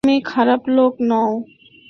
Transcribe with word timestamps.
তুমি 0.03 0.17
খারাপ 0.25 0.61
লোক 0.75 0.93
নও। 1.09 1.31